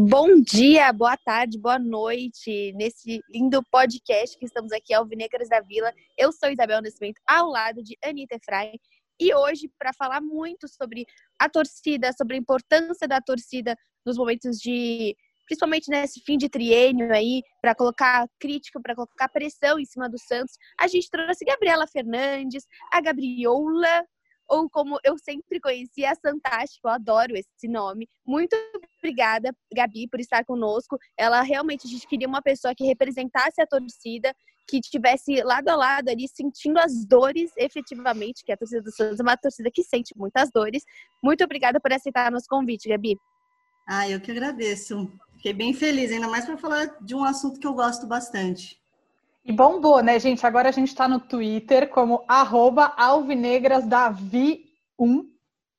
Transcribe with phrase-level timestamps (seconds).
[0.00, 5.92] Bom dia, boa tarde, boa noite nesse lindo podcast que estamos aqui, Alvinegras da Vila.
[6.16, 8.78] Eu sou Isabel Nascimento, ao lado de Anitta Efraim.
[9.20, 11.06] E hoje, para falar muito sobre
[11.38, 15.16] a torcida, sobre a importância da torcida nos momentos de.
[15.46, 20.18] Principalmente nesse fim de triênio aí, para colocar crítica, para colocar pressão em cima do
[20.18, 24.04] Santos, a gente trouxe Gabriela Fernandes, a Gabriola,
[24.48, 28.08] ou como eu sempre conheci, a Fantástica, eu adoro esse nome.
[28.26, 28.56] Muito
[28.98, 30.98] obrigada, Gabi, por estar conosco.
[31.16, 34.34] Ela realmente, a gente queria uma pessoa que representasse a torcida,
[34.68, 39.18] que estivesse lado a lado ali, sentindo as dores efetivamente, que a torcida do Santos
[39.18, 40.84] é uma torcida que sente muitas dores.
[41.22, 43.16] Muito obrigada por aceitar nosso convite, Gabi.
[43.88, 45.10] Ah, eu que agradeço.
[45.36, 48.78] Fiquei bem feliz, ainda mais para falar de um assunto que eu gosto bastante.
[49.44, 50.44] E bombou, né, gente?
[50.44, 55.24] Agora a gente está no Twitter como alvinegrasdavi1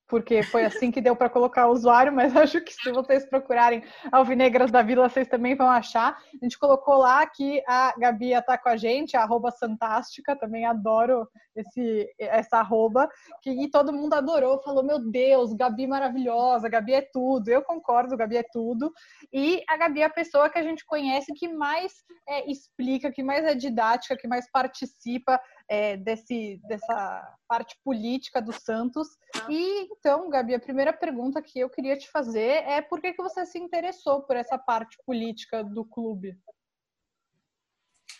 [0.09, 3.83] porque foi assim que deu para colocar o usuário, mas acho que se vocês procurarem
[4.11, 6.17] Alvinegras da Vila, vocês também vão achar.
[6.33, 10.65] A gente colocou lá que a Gabi está com a gente, a arroba Santástica, também
[10.65, 13.07] adoro esse, essa arroba,
[13.41, 17.49] que e todo mundo adorou, falou, meu Deus, Gabi maravilhosa, Gabi é tudo.
[17.49, 18.91] Eu concordo, Gabi é tudo.
[19.31, 21.93] E a Gabi é a pessoa que a gente conhece que mais
[22.27, 25.39] é, explica, que mais é didática, que mais participa
[25.69, 29.07] é, desse, dessa parte política do Santos.
[29.47, 33.21] E então, Gabi, a primeira pergunta que eu queria te fazer é por que, que
[33.21, 36.35] você se interessou por essa parte política do clube?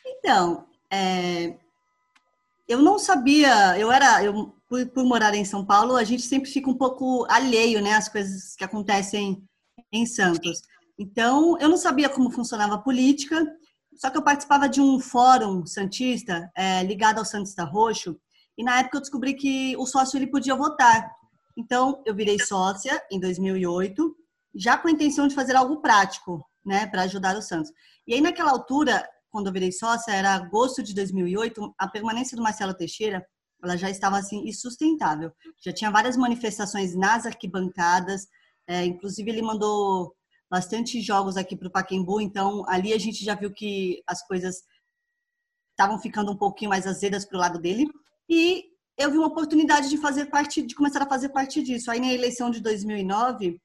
[0.05, 1.58] Então, é,
[2.67, 6.50] eu não sabia, eu era, eu, por, por, morar em São Paulo, a gente sempre
[6.50, 9.44] fica um pouco alheio, né, às coisas que acontecem
[9.92, 10.61] em Santos.
[10.97, 13.44] Então, eu não sabia como funcionava a política,
[14.00, 18.17] só que eu participava de um fórum santista é, ligado ao Santista Roxo
[18.58, 21.11] e na época eu descobri que o sócio ele podia votar.
[21.58, 24.15] Então eu virei sócia em 2008,
[24.55, 27.71] já com a intenção de fazer algo prático, né, para ajudar o Santos.
[28.08, 32.43] E aí naquela altura, quando eu virei sócia, era agosto de 2008, a permanência do
[32.43, 33.26] Marcelo Teixeira
[33.61, 35.33] ela já estava assim insustentável.
[35.61, 38.27] Já tinha várias manifestações nas arquibancadas,
[38.65, 40.15] é, inclusive ele mandou
[40.49, 44.64] bastante jogos aqui para o Paquembu, então ali a gente já viu que as coisas
[45.71, 47.87] estavam ficando um pouquinho mais azedas para o lado dele.
[48.27, 48.65] E
[48.98, 51.89] eu vi uma oportunidade de fazer parte, de começar a fazer parte disso.
[51.89, 53.59] Aí na eleição de 2009,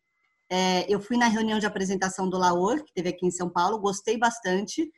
[0.51, 3.81] é, eu fui na reunião de apresentação do Laor, que teve aqui em São Paulo,
[3.81, 4.89] gostei bastante.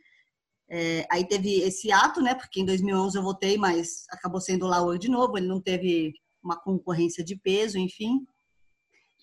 [0.69, 2.35] É, aí teve esse ato, né?
[2.35, 5.39] Porque em 2011 eu votei, mas acabou sendo o Laor de novo.
[5.39, 8.27] Ele não teve uma concorrência de peso, enfim.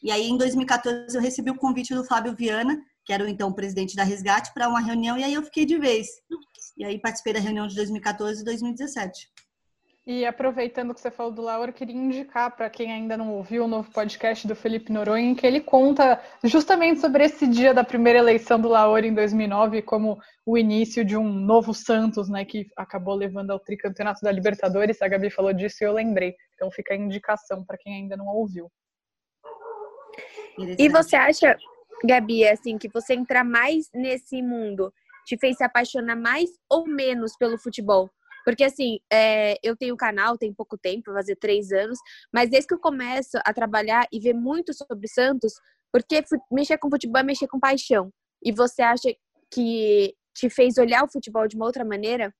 [0.03, 3.53] E aí, em 2014, eu recebi o convite do Fábio Viana, que era o então
[3.53, 6.07] presidente da Resgate, para uma reunião, e aí eu fiquei de vez.
[6.77, 9.29] E aí participei da reunião de 2014 e 2017.
[10.05, 13.63] E aproveitando que você falou do Laura, eu queria indicar para quem ainda não ouviu
[13.63, 17.85] o novo podcast do Felipe Noronha, em que ele conta justamente sobre esse dia da
[17.85, 22.67] primeira eleição do Laura em 2009, como o início de um novo Santos, né, que
[22.75, 25.01] acabou levando ao tricampeonato da Libertadores.
[25.01, 26.35] A Gabi falou disso e eu lembrei.
[26.55, 28.69] Então fica a indicação para quem ainda não ouviu.
[30.77, 31.57] E você acha,
[32.03, 34.93] Gabi, assim, que você entrar mais nesse mundo
[35.25, 38.09] te fez se apaixonar mais ou menos pelo futebol?
[38.43, 41.97] Porque, assim, é, eu tenho canal, tem pouco tempo, vai fazer três anos,
[42.31, 45.53] mas desde que eu começo a trabalhar e ver muito sobre Santos,
[45.91, 48.11] porque mexer com futebol é mexer com paixão.
[48.43, 49.15] E você acha
[49.49, 52.33] que te fez olhar o futebol de uma outra maneira?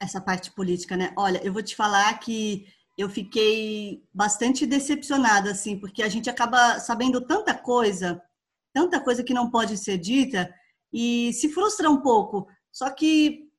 [0.00, 1.12] Essa parte política, né?
[1.16, 6.80] Olha, eu vou te falar que eu fiquei bastante decepcionada, assim, porque a gente acaba
[6.80, 8.22] sabendo tanta coisa,
[8.72, 10.52] tanta coisa que não pode ser dita,
[10.92, 12.48] e se frustra um pouco.
[12.72, 13.50] Só que,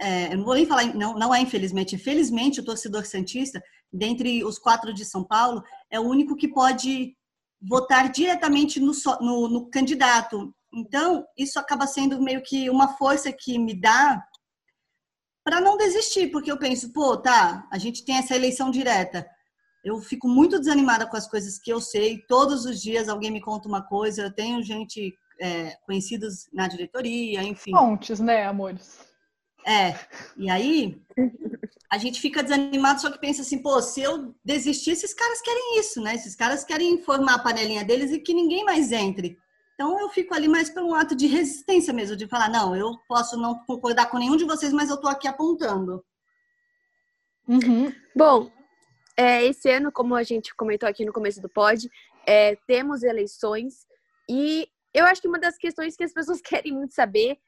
[0.00, 4.44] é, eu não vou nem falar, não, não é infelizmente, felizmente o torcedor Santista, dentre
[4.44, 7.16] os quatro de São Paulo, é o único que pode
[7.60, 10.52] votar diretamente no, no, no candidato.
[10.74, 14.22] Então, isso acaba sendo meio que uma força que me dá
[15.46, 19.24] para não desistir, porque eu penso, pô, tá, a gente tem essa eleição direta.
[19.84, 22.18] Eu fico muito desanimada com as coisas que eu sei.
[22.26, 24.22] Todos os dias alguém me conta uma coisa.
[24.22, 27.70] Eu tenho gente é, conhecidos na diretoria, enfim.
[27.70, 28.98] Fontes, né, amores?
[29.64, 29.94] É.
[30.36, 31.00] E aí
[31.88, 35.78] a gente fica desanimado, só que pensa assim, pô, se eu desistir, esses caras querem
[35.78, 36.16] isso, né?
[36.16, 39.38] Esses caras querem formar a panelinha deles e que ninguém mais entre.
[39.76, 43.36] Então eu fico ali mais pelo ato de resistência mesmo, de falar, não, eu posso
[43.36, 46.02] não concordar com nenhum de vocês, mas eu tô aqui apontando.
[47.46, 47.92] Uhum.
[48.14, 48.50] Bom,
[49.14, 51.90] é, esse ano, como a gente comentou aqui no começo do pod,
[52.26, 53.86] é, temos eleições
[54.26, 57.38] e eu acho que uma das questões que as pessoas querem muito saber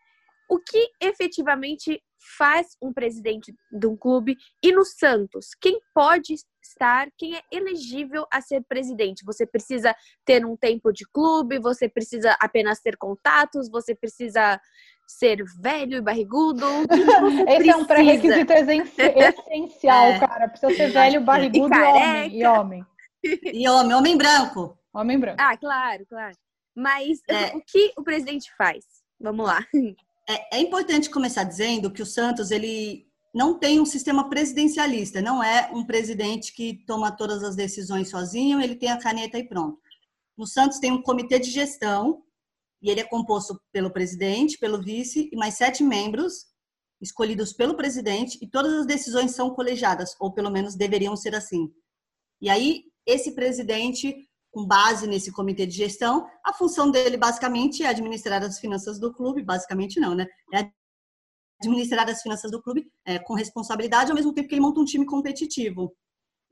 [0.51, 2.03] o que efetivamente
[2.37, 8.27] faz um presidente de um clube e no Santos, quem pode estar, quem é elegível
[8.33, 9.25] a ser presidente?
[9.25, 9.95] Você precisa
[10.25, 14.61] ter um tempo de clube, você precisa apenas ter contatos, você precisa
[15.07, 16.67] ser velho e barrigudo.
[17.49, 17.73] Esse precisa?
[17.73, 18.53] é um pré-requisito
[18.99, 20.21] essencial, é.
[20.21, 20.49] cara.
[20.49, 22.39] Precisa ser velho, barrigudo e, e homem.
[22.39, 22.87] E homem.
[23.25, 24.79] E homem, homem branco.
[24.93, 25.39] Homem branco.
[25.41, 26.37] Ah, claro, claro.
[26.77, 27.55] Mas é.
[27.57, 28.85] o que o presidente faz?
[29.21, 29.65] Vamos lá.
[30.29, 35.43] É, é importante começar dizendo que o Santos, ele não tem um sistema presidencialista, não
[35.43, 39.81] é um presidente que toma todas as decisões sozinho, ele tem a caneta e pronto.
[40.37, 42.23] No Santos tem um comitê de gestão,
[42.83, 46.47] e ele é composto pelo presidente, pelo vice e mais sete membros
[47.01, 51.73] escolhidos pelo presidente, e todas as decisões são colegiadas, ou pelo menos deveriam ser assim.
[52.41, 57.89] E aí, esse presidente com base nesse comitê de gestão, a função dele basicamente é
[57.89, 60.27] administrar as finanças do clube, basicamente não, né?
[60.55, 60.71] É
[61.61, 64.85] administrar as finanças do clube é, com responsabilidade, ao mesmo tempo que ele monta um
[64.85, 65.95] time competitivo.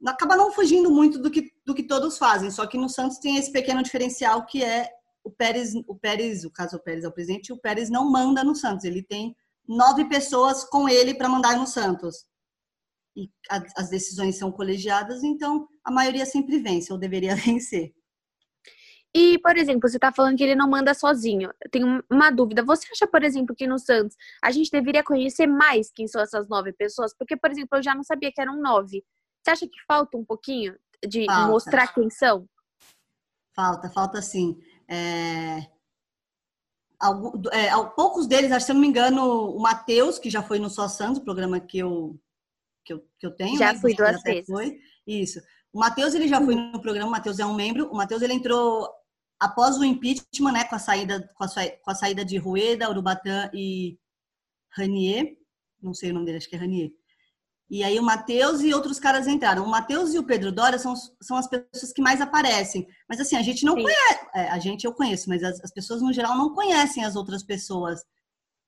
[0.04, 3.36] Acaba não fugindo muito do que, do que todos fazem, só que no Santos tem
[3.36, 4.90] esse pequeno diferencial que é
[5.24, 8.44] o Pérez, o Pérez, o caso o Pérez é o presidente, o Pérez não manda
[8.44, 9.34] no Santos, ele tem
[9.66, 12.24] nove pessoas com ele para mandar no Santos.
[13.16, 13.30] E
[13.76, 17.94] as decisões são colegiadas, então a maioria sempre vence, ou deveria vencer.
[19.18, 21.50] E, por exemplo, você está falando que ele não manda sozinho.
[21.64, 22.62] Eu tenho uma dúvida.
[22.62, 24.14] Você acha, por exemplo, que no Santos
[24.44, 27.16] a gente deveria conhecer mais quem são essas nove pessoas?
[27.16, 29.02] Porque, por exemplo, eu já não sabia que eram nove.
[29.42, 30.76] Você acha que falta um pouquinho
[31.08, 31.50] de falta.
[31.50, 32.46] mostrar quem são?
[33.54, 34.60] Falta, falta sim.
[34.86, 35.66] É...
[37.00, 40.58] Algum, é, poucos deles, acho, se eu não me engano, o Matheus, que já foi
[40.58, 42.20] no Só Santos, o programa que eu,
[42.86, 43.58] que eu, que eu tenho.
[43.58, 43.78] Já né?
[43.80, 44.46] fui duas vezes.
[44.46, 44.78] Foi.
[45.06, 45.40] Isso.
[45.72, 47.90] O Matheus, ele já foi no programa, o Matheus é um membro.
[47.90, 48.88] O Matheus, ele entrou
[49.38, 51.48] após o impeachment, né, com a saída, com a,
[51.82, 53.98] com a saída de Rueda, Urubatã e
[54.74, 55.36] Ranier,
[55.82, 56.90] não sei o nome dele, acho que é Ranier.
[57.68, 59.64] E aí o Matheus e outros caras entraram.
[59.64, 62.86] O Matheus e o Pedro Dória são, são as pessoas que mais aparecem.
[63.08, 63.82] Mas assim, a gente não Sim.
[63.82, 64.26] conhece.
[64.34, 67.42] É, a gente eu conheço, mas as, as, pessoas no geral não conhecem as outras
[67.42, 68.00] pessoas.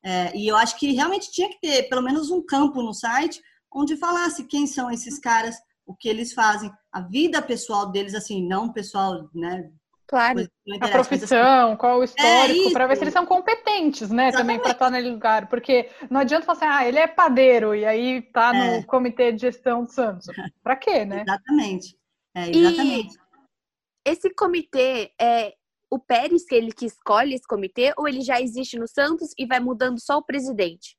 [0.05, 3.41] É, e eu acho que realmente tinha que ter pelo menos um campo no site
[3.73, 5.57] onde falasse quem são esses caras,
[5.87, 9.71] o que eles fazem, a vida pessoal deles, assim, não pessoal, né,
[10.09, 10.49] Claro.
[10.81, 14.29] A profissão, qual o histórico, é para ver se eles são competentes, né?
[14.29, 14.39] Exatamente.
[14.39, 15.49] Também para estar naquele lugar.
[15.51, 18.83] Porque não adianta falar assim, ah, ele é padeiro e aí tá no é.
[18.85, 20.27] comitê de gestão do Santos.
[20.65, 21.25] Para quê, né?
[21.29, 21.99] Exatamente.
[22.35, 23.15] É, exatamente.
[23.15, 25.53] E esse comitê, é
[25.91, 29.45] o Pérez que ele que escolhe esse comitê ou ele já existe no Santos e
[29.45, 30.97] vai mudando só o presidente?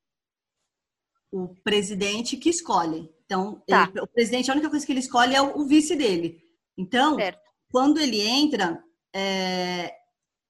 [1.31, 3.09] O presidente que escolhe.
[3.25, 3.89] Então, tá.
[3.89, 6.41] ele, o presidente, a única coisa que ele escolhe é o, o vice dele.
[6.77, 7.39] Então, certo.
[7.71, 8.83] quando ele entra,
[9.13, 9.93] é,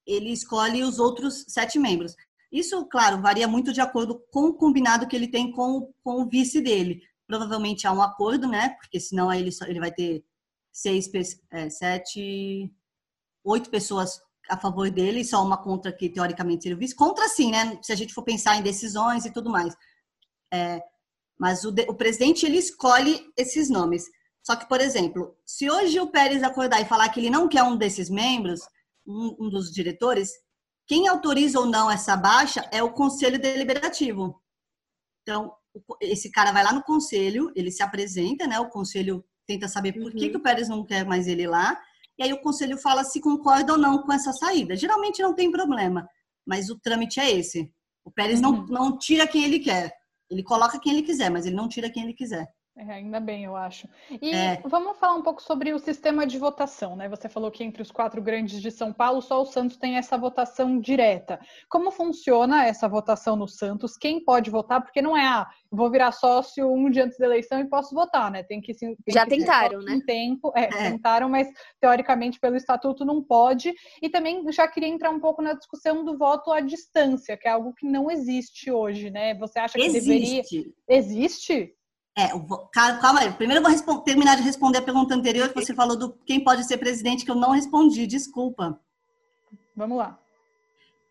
[0.05, 2.15] ele escolhe os outros sete membros.
[2.51, 6.29] Isso, claro, varia muito de acordo com o combinado que ele tem com, com o
[6.29, 7.01] vice dele.
[7.27, 8.69] Provavelmente há um acordo, né?
[8.79, 10.23] Porque senão aí ele, só, ele vai ter
[10.71, 11.09] seis,
[11.51, 12.73] é, sete,
[13.43, 16.95] oito pessoas a favor dele, só uma contra que teoricamente seria o vice.
[16.95, 17.77] Contra sim, né?
[17.83, 19.75] Se a gente for pensar em decisões e tudo mais.
[20.53, 20.81] É,
[21.39, 24.05] mas o, o presidente ele escolhe esses nomes.
[24.43, 27.63] Só que, por exemplo, se hoje o Pérez acordar e falar que ele não quer
[27.63, 28.61] um desses membros,
[29.05, 30.31] um, um dos diretores,
[30.87, 34.41] quem autoriza ou não essa baixa é o conselho deliberativo.
[35.21, 35.53] Então,
[36.01, 38.59] esse cara vai lá no conselho, ele se apresenta, né?
[38.59, 40.31] O conselho tenta saber por que, uhum.
[40.31, 41.79] que o Pérez não quer mais ele lá,
[42.17, 44.75] e aí o conselho fala se concorda ou não com essa saída.
[44.75, 46.09] Geralmente não tem problema,
[46.45, 47.71] mas o trâmite é esse.
[48.03, 48.65] O Pérez uhum.
[48.65, 49.93] não, não tira quem ele quer.
[50.29, 52.47] Ele coloca quem ele quiser, mas ele não tira quem ele quiser.
[52.87, 53.89] É, ainda bem, eu acho.
[54.21, 54.61] E é.
[54.63, 57.09] vamos falar um pouco sobre o sistema de votação, né?
[57.09, 60.17] Você falou que entre os quatro grandes de São Paulo, só o Santos tem essa
[60.17, 61.41] votação direta.
[61.67, 63.97] Como funciona essa votação no Santos?
[63.97, 64.81] Quem pode votar?
[64.81, 68.31] Porque não é, ah, vou virar sócio um dia antes da eleição e posso votar,
[68.31, 68.43] né?
[68.43, 69.99] Tem que tem Já que tentaram, né?
[70.07, 71.49] tempo, é, é, tentaram, mas
[71.81, 73.73] teoricamente pelo estatuto não pode.
[74.01, 77.51] E também já queria entrar um pouco na discussão do voto à distância, que é
[77.51, 79.35] algo que não existe hoje, né?
[79.35, 80.07] Você acha que existe.
[80.07, 80.43] deveria
[80.87, 81.75] Existe?
[82.19, 82.27] É,
[82.73, 83.31] calma aí.
[83.31, 86.65] Primeiro eu vou terminar de responder a pergunta anterior que você falou do quem pode
[86.65, 88.77] ser presidente, que eu não respondi, desculpa.
[89.73, 90.19] Vamos lá.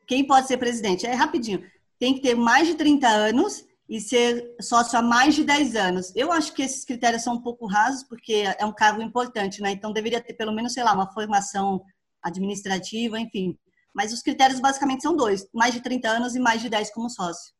[0.07, 1.07] Quem pode ser presidente?
[1.07, 1.65] É rapidinho.
[1.99, 6.12] Tem que ter mais de 30 anos e ser sócio há mais de 10 anos.
[6.15, 9.71] Eu acho que esses critérios são um pouco rasos, porque é um cargo importante, né?
[9.71, 11.83] Então deveria ter pelo menos, sei lá, uma formação
[12.23, 13.59] administrativa, enfim.
[13.95, 17.09] Mas os critérios basicamente são dois: mais de 30 anos e mais de 10 como
[17.09, 17.55] sócio.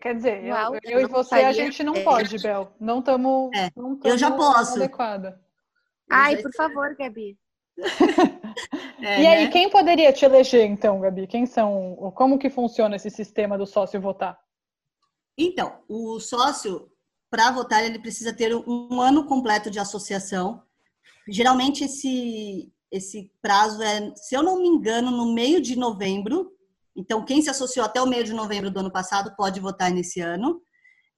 [0.00, 2.02] Quer dizer, Uau, eu, eu e você, a gente não é.
[2.02, 2.74] pode, Bel.
[2.80, 3.50] Não estamos.
[3.54, 3.70] É,
[4.04, 4.76] eu já posso.
[4.76, 5.40] Adequada.
[6.10, 7.38] Ai, por favor, Gabi.
[9.00, 9.50] é, e aí, né?
[9.50, 11.26] quem poderia te eleger, então, Gabi?
[11.26, 12.12] Quem são?
[12.14, 14.38] Como que funciona esse sistema do sócio votar?
[15.36, 16.90] Então, o sócio,
[17.30, 20.62] para votar, ele precisa ter um ano completo de associação.
[21.28, 26.50] Geralmente, esse, esse prazo é, se eu não me engano, no meio de novembro.
[26.96, 30.20] Então, quem se associou até o meio de novembro do ano passado pode votar nesse
[30.20, 30.60] ano.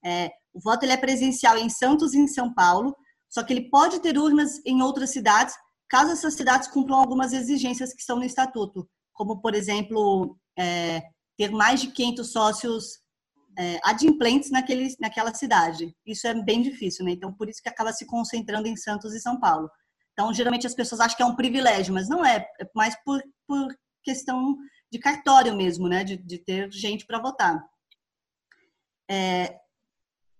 [0.03, 2.95] É, o voto ele é presencial em Santos e em São Paulo,
[3.29, 5.55] só que ele pode ter urnas em outras cidades,
[5.89, 11.01] caso essas cidades cumpram algumas exigências que estão no estatuto, como, por exemplo, é,
[11.37, 12.85] ter mais de 500 sócios
[13.57, 15.93] é, adimplentes naquele, naquela cidade.
[16.05, 17.11] Isso é bem difícil, né?
[17.11, 19.69] Então, por isso que acaba se concentrando em Santos e São Paulo.
[20.13, 23.21] Então, geralmente as pessoas acham que é um privilégio, mas não é, é mais por,
[23.45, 23.67] por
[24.03, 24.55] questão
[24.95, 26.03] de cartório mesmo, né?
[26.05, 27.61] De, de ter gente para votar.
[29.11, 29.59] É,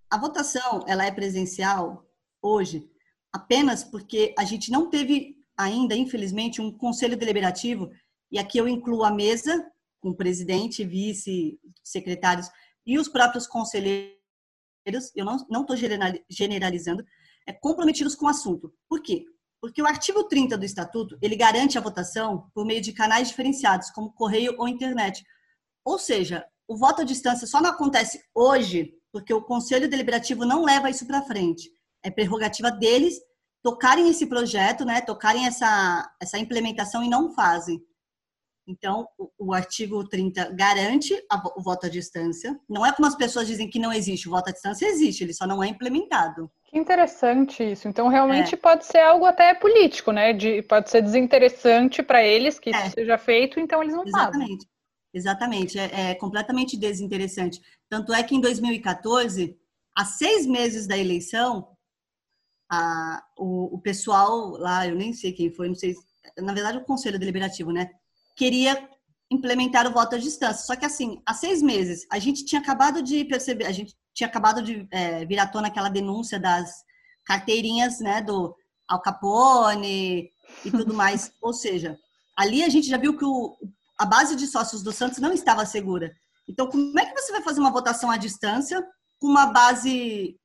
[0.10, 2.06] a votação, ela é presencial
[2.42, 2.90] hoje
[3.34, 7.92] apenas porque a gente não teve ainda, infelizmente, um conselho deliberativo,
[8.32, 9.70] e aqui eu incluo a mesa,
[10.00, 12.50] com presidente, vice, secretários
[12.86, 14.16] e os próprios conselheiros,
[15.14, 15.76] eu não estou
[16.30, 17.06] generalizando,
[17.46, 18.74] é, comprometidos com o assunto.
[18.88, 19.26] Por quê?
[19.62, 23.90] Porque o artigo 30 do Estatuto, ele garante a votação por meio de canais diferenciados,
[23.90, 25.24] como correio ou internet.
[25.84, 30.64] Ou seja, o voto à distância só não acontece hoje porque o Conselho Deliberativo não
[30.64, 31.72] leva isso para frente.
[32.04, 33.20] É prerrogativa deles
[33.64, 37.82] tocarem esse projeto, né, tocarem essa, essa implementação e não fazem.
[38.68, 42.60] Então, o, o artigo 30 garante a, o voto à distância.
[42.68, 44.28] Não é como as pessoas dizem que não existe.
[44.28, 46.52] O voto à distância existe, ele só não é implementado.
[46.75, 47.88] Interessante isso.
[47.88, 48.58] Então, realmente é.
[48.58, 50.34] pode ser algo até político, né?
[50.34, 52.79] De, pode ser desinteressante para eles que é.
[52.82, 54.65] isso seja feito, então eles não Exatamente.
[54.65, 54.70] fazem.
[55.13, 55.79] Exatamente.
[55.79, 57.62] É, é completamente desinteressante.
[57.89, 59.58] Tanto é que em 2014,
[59.96, 61.70] há seis meses da eleição,
[62.70, 65.96] a, o, o pessoal lá, eu nem sei quem foi, não sei,
[66.38, 67.89] na verdade o Conselho Deliberativo, né?
[68.36, 68.89] Queria
[69.32, 70.65] implementar o voto à distância.
[70.65, 74.27] Só que assim, há seis meses, a gente tinha acabado de perceber, a gente tinha
[74.27, 76.72] acabado de é, vir à tona aquela denúncia das
[77.25, 78.55] carteirinhas, né, do
[78.88, 80.29] Al Capone
[80.63, 81.32] e tudo mais.
[81.41, 81.98] Ou seja,
[82.38, 83.58] ali a gente já viu que o,
[83.98, 86.15] a base de sócios do Santos não estava segura.
[86.48, 88.86] Então, como é que você vai fazer uma votação à distância
[89.20, 90.38] com uma base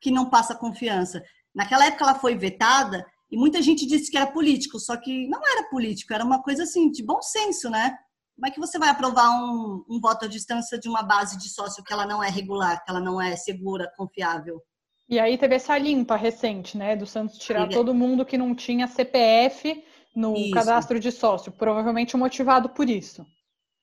[0.00, 1.22] que não passa confiança?
[1.54, 5.40] Naquela época ela foi vetada e muita gente disse que era político, só que não
[5.44, 7.96] era político, era uma coisa assim de bom senso, né?
[8.36, 11.48] Como é que você vai aprovar um, um voto à distância de uma base de
[11.48, 14.62] sócio que ela não é regular, que ela não é segura, confiável?
[15.08, 18.86] E aí teve essa limpa recente, né, do Santos tirar todo mundo que não tinha
[18.86, 19.82] CPF
[20.14, 20.50] no isso.
[20.50, 23.24] cadastro de sócio, provavelmente motivado por isso.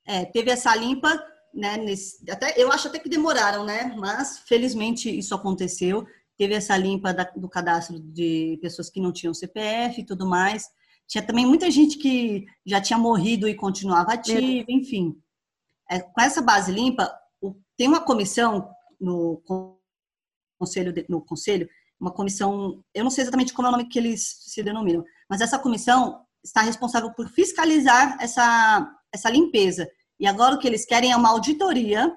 [0.06, 1.10] É, teve essa limpa,
[1.52, 6.06] né, nesse, até, eu acho até que demoraram, né, mas felizmente isso aconteceu
[6.36, 10.64] teve essa limpa da, do cadastro de pessoas que não tinham CPF e tudo mais.
[11.08, 15.14] Tinha também muita gente que já tinha morrido e continuava ativa, enfim.
[15.90, 18.70] É, com essa base limpa, o, tem uma comissão
[19.00, 19.42] no
[20.58, 21.68] conselho, no conselho,
[22.00, 25.40] uma comissão, eu não sei exatamente como é o nome que eles se denominam, mas
[25.40, 29.88] essa comissão está responsável por fiscalizar essa, essa limpeza.
[30.18, 32.14] E agora o que eles querem é uma auditoria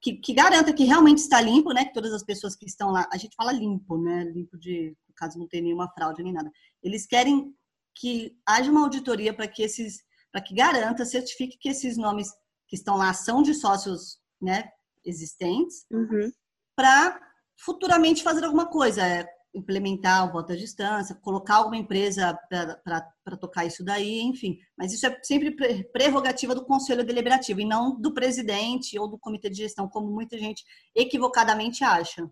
[0.00, 1.84] que, que, garanta que realmente está limpo, né?
[1.84, 4.24] Que todas as pessoas que estão lá, a gente fala limpo, né?
[4.24, 6.50] Limpo de, no caso não tem nenhuma fraude nem nada.
[6.82, 7.54] Eles querem
[7.94, 12.28] que haja uma auditoria para que esses, para que garanta, certifique que esses nomes
[12.68, 14.70] que estão lá são de sócios, né?
[15.04, 16.30] Existentes, uhum.
[16.76, 17.20] para
[17.58, 19.06] futuramente fazer alguma coisa.
[19.06, 24.58] É, implementar o voto à distância, colocar alguma empresa para tocar isso daí, enfim.
[24.76, 25.50] Mas isso é sempre
[25.92, 30.38] prerrogativa do Conselho Deliberativo e não do presidente ou do Comitê de Gestão, como muita
[30.38, 32.30] gente equivocadamente acha.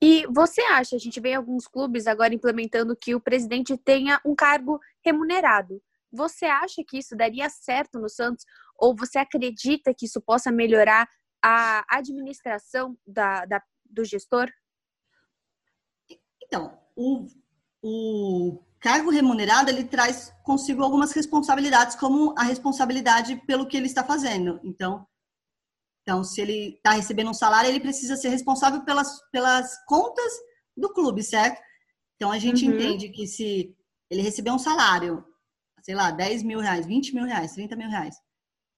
[0.00, 4.34] E você acha, a gente vê alguns clubes agora implementando que o presidente tenha um
[4.34, 5.82] cargo remunerado.
[6.12, 8.44] Você acha que isso daria certo no Santos?
[8.78, 11.08] Ou você acredita que isso possa melhorar
[11.42, 14.48] a administração da, da do gestor?
[16.42, 17.26] Então, o,
[17.82, 24.04] o cargo remunerado ele traz consigo algumas responsabilidades, como a responsabilidade pelo que ele está
[24.04, 24.60] fazendo.
[24.62, 25.06] Então,
[26.08, 30.32] então se ele está recebendo um salário, ele precisa ser responsável pelas, pelas contas
[30.74, 31.60] do clube, certo?
[32.16, 32.74] Então, a gente uhum.
[32.74, 33.76] entende que se
[34.10, 35.22] ele receber um salário,
[35.82, 38.16] sei lá, 10 mil reais, 20 mil reais, 30 mil reais,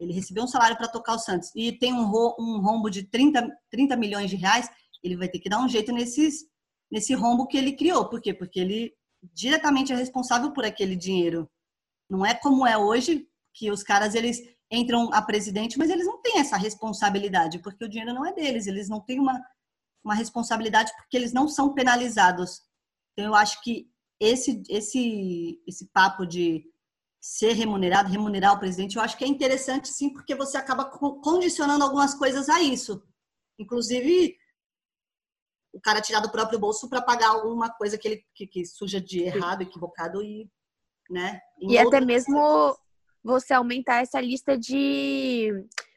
[0.01, 2.03] ele recebeu um salário para tocar o Santos e tem um,
[2.37, 4.69] um rombo de 30, 30 milhões de reais,
[5.01, 6.51] ele vai ter que dar um jeito nesses
[6.91, 8.09] nesse rombo que ele criou.
[8.09, 8.35] Por quê?
[8.35, 8.93] Porque ele
[9.33, 11.49] diretamente é responsável por aquele dinheiro.
[12.11, 16.21] Não é como é hoje, que os caras eles entram a presidente, mas eles não
[16.23, 19.41] têm essa responsabilidade, porque o dinheiro não é deles, eles não têm uma,
[20.05, 22.63] uma responsabilidade porque eles não são penalizados.
[23.13, 26.65] Então eu acho que esse, esse, esse papo de
[27.21, 31.85] ser remunerado, remunerar o presidente, eu acho que é interessante sim, porque você acaba condicionando
[31.85, 33.03] algumas coisas a isso.
[33.59, 34.37] Inclusive,
[35.73, 39.01] o cara tirar do próprio bolso para pagar alguma coisa que ele que, que suja
[39.01, 40.51] de errado, equivocado e,
[41.11, 41.41] né?
[41.59, 42.77] E até mesmo
[43.23, 45.53] você aumentar essa lista de,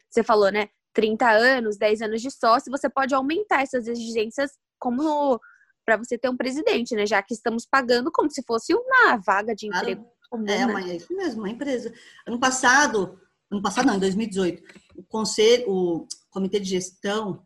[0.10, 0.70] você falou, né?
[0.94, 5.40] 30 anos, 10 anos de sócio, você pode aumentar essas exigências como
[5.86, 7.06] para você ter um presidente, né?
[7.06, 10.02] Já que estamos pagando como se fosse uma vaga de emprego.
[10.02, 10.14] Claro.
[10.30, 10.92] Comum, é, né?
[10.92, 11.94] é isso mesmo, uma empresa.
[12.26, 13.20] Ano passado,
[13.52, 14.64] ano passado não, em 2018,
[14.96, 17.46] o conselho, o comitê de gestão,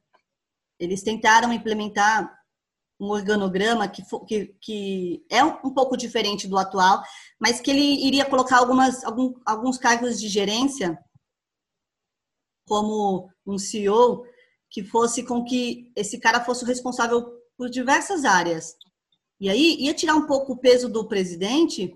[0.80, 2.37] eles tentaram implementar
[3.00, 7.04] um organograma que, que, que é um pouco diferente do atual,
[7.40, 10.98] mas que ele iria colocar algumas, algum, alguns cargos de gerência,
[12.68, 14.26] como um CEO,
[14.70, 17.26] que fosse com que esse cara fosse responsável
[17.56, 18.76] por diversas áreas.
[19.40, 21.96] E aí ia tirar um pouco o peso do presidente,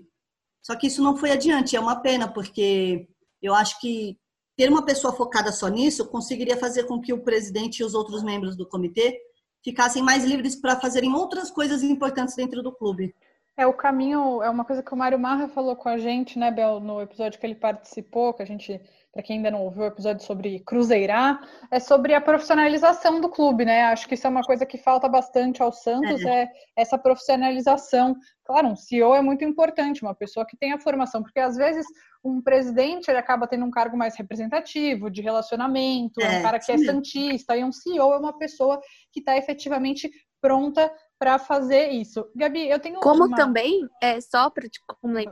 [0.62, 1.76] só que isso não foi adiante.
[1.76, 3.08] É uma pena, porque
[3.42, 4.16] eu acho que
[4.56, 8.22] ter uma pessoa focada só nisso conseguiria fazer com que o presidente e os outros
[8.22, 9.20] membros do comitê
[9.64, 13.14] ficassem mais livres para fazerem outras coisas importantes dentro do clube.
[13.56, 16.50] É, o caminho é uma coisa que o Mário Marra falou com a gente, né,
[16.50, 18.80] Bel, no episódio que ele participou, que a gente
[19.12, 21.40] para quem ainda não ouviu o episódio sobre Cruzeirar,
[21.70, 23.84] é sobre a profissionalização do clube, né?
[23.84, 28.16] Acho que isso é uma coisa que falta bastante ao Santos, é, é essa profissionalização.
[28.42, 31.84] Claro, um CEO é muito importante, uma pessoa que tem a formação, porque às vezes
[32.24, 36.58] um presidente ele acaba tendo um cargo mais representativo, de relacionamento, é, é um cara
[36.58, 38.80] que é santista, e um CEO é uma pessoa
[39.12, 40.90] que está efetivamente pronta
[41.22, 42.28] para fazer isso.
[42.34, 43.36] Gabi, eu tenho Como uma...
[43.36, 44.66] também, é, só para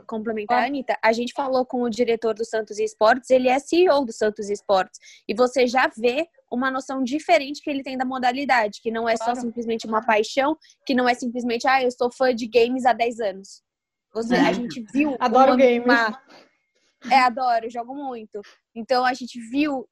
[0.07, 0.65] complementar, ah.
[0.65, 4.49] Anitta, a gente falou com o diretor do Santos Esportes, ele é CEO do Santos
[4.49, 9.09] Esportes, e você já vê uma noção diferente que ele tem da modalidade, que não
[9.09, 9.35] é claro.
[9.35, 12.93] só simplesmente uma paixão, que não é simplesmente, ah, eu sou fã de games há
[12.93, 13.61] 10 anos.
[14.13, 14.47] Você, é.
[14.47, 15.17] A gente viu.
[15.19, 15.83] Adoro uma, games.
[15.83, 16.21] Uma...
[17.11, 18.39] É, adoro, jogo muito.
[18.73, 19.85] Então a gente viu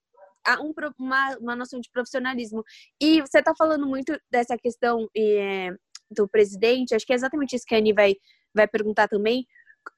[0.62, 2.64] um, uma, uma noção de profissionalismo.
[3.02, 5.70] E você está falando muito dessa questão é,
[6.12, 8.16] do presidente, acho que é exatamente isso que a Annie vai,
[8.54, 9.46] vai perguntar também.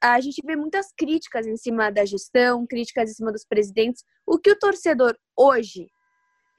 [0.00, 4.04] A gente vê muitas críticas em cima da gestão, críticas em cima dos presidentes.
[4.26, 5.88] O que o torcedor hoje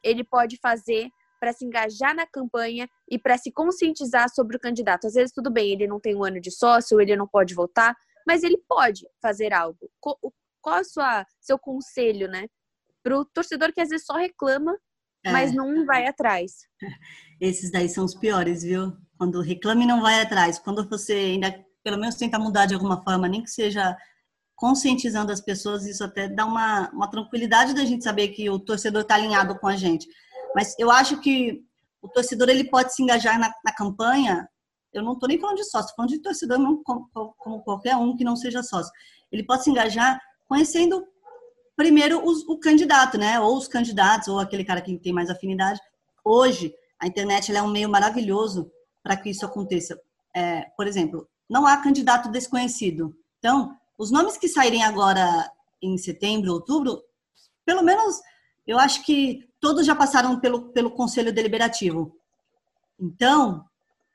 [0.04, 5.08] ele pode fazer para se engajar na campanha e para se conscientizar sobre o candidato?
[5.08, 7.96] Às vezes tudo bem, ele não tem um ano de sócio, ele não pode votar,
[8.28, 9.89] mas ele pode fazer algo.
[10.00, 12.48] Qual é o seu conselho, né,
[13.04, 14.78] para o torcedor que às vezes só reclama,
[15.23, 15.31] é.
[15.31, 16.67] mas não vai atrás?
[17.39, 18.93] Esses daí são os piores, viu?
[19.17, 20.59] Quando reclama e não vai atrás.
[20.59, 23.95] Quando você ainda, pelo menos, tenta mudar de alguma forma, nem que seja
[24.55, 29.01] conscientizando as pessoas, isso até dá uma, uma tranquilidade da gente saber que o torcedor
[29.01, 30.07] está alinhado com a gente.
[30.55, 31.63] Mas eu acho que
[32.01, 34.47] o torcedor ele pode se engajar na, na campanha.
[34.93, 37.95] Eu não estou nem falando de sócio, estou falando de torcedor não, como, como, qualquer
[37.95, 38.91] um que não seja sócio.
[39.31, 41.03] Ele pode se engajar conhecendo
[41.75, 43.39] primeiro os, o candidato, né?
[43.39, 45.79] Ou os candidatos, ou aquele cara que tem mais afinidade.
[46.23, 49.99] Hoje, a internet é um meio maravilhoso para que isso aconteça.
[50.36, 53.15] É, por exemplo, não há candidato desconhecido.
[53.39, 57.01] Então, os nomes que saírem agora em setembro, outubro,
[57.65, 58.21] pelo menos
[58.65, 62.15] eu acho que todos já passaram pelo, pelo conselho deliberativo.
[62.99, 63.65] Então,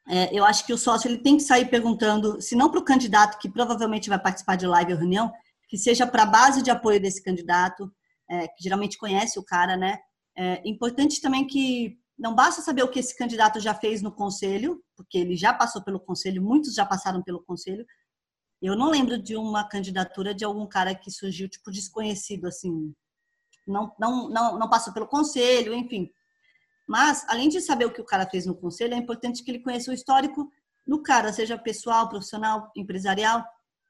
[0.08, 2.84] é, eu acho que o sócio ele tem que sair perguntando, se não para o
[2.84, 5.32] candidato que provavelmente vai participar de live ou reunião,
[5.68, 7.92] que seja para a base de apoio desse candidato,
[8.28, 9.98] é, que geralmente conhece o cara, né?
[10.36, 14.82] É importante também que não basta saber o que esse candidato já fez no conselho,
[14.96, 17.86] porque ele já passou pelo conselho, muitos já passaram pelo conselho.
[18.60, 22.92] Eu não lembro de uma candidatura de algum cara que surgiu tipo desconhecido assim,
[23.66, 26.10] não não não, não passou pelo conselho, enfim.
[26.88, 29.60] Mas além de saber o que o cara fez no conselho, é importante que ele
[29.60, 30.50] conheça o histórico
[30.86, 33.44] do cara, seja pessoal, profissional, empresarial.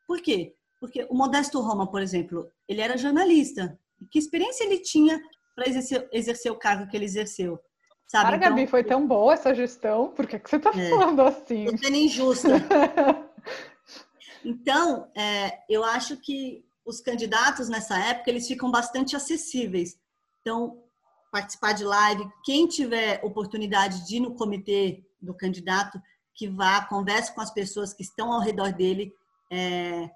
[0.07, 0.58] Por quê?
[0.81, 3.79] Porque o Modesto Roma, por exemplo, ele era jornalista.
[4.11, 5.21] Que experiência ele tinha
[5.55, 7.59] para exercer, exercer o cargo que ele exerceu?
[8.07, 8.25] Sabe?
[8.25, 11.21] Cara, então, Gabi, foi tão boa essa gestão, por que, que você tá é, falando
[11.21, 11.67] assim?
[11.67, 12.49] Tô sendo injusta.
[14.43, 19.99] então, é, eu acho que os candidatos nessa época, eles ficam bastante acessíveis.
[20.41, 20.83] Então,
[21.31, 26.01] participar de live, quem tiver oportunidade de ir no comitê do candidato,
[26.35, 29.13] que vá, converse com as pessoas que estão ao redor dele.
[29.51, 30.09] É,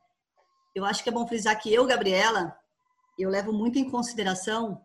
[0.74, 2.56] eu acho que é bom frisar que eu, Gabriela,
[3.18, 4.80] eu levo muito em consideração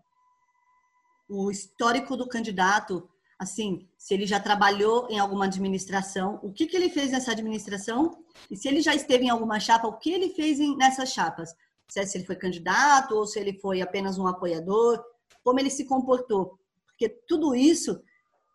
[1.30, 6.76] o histórico do candidato, assim, se ele já trabalhou em alguma administração, o que, que
[6.76, 10.30] ele fez nessa administração e se ele já esteve em alguma chapa, o que ele
[10.30, 11.54] fez nessas chapas.
[11.90, 15.02] Se, é, se ele foi candidato ou se ele foi apenas um apoiador,
[15.44, 16.60] como ele se comportou.
[16.88, 18.02] Porque tudo isso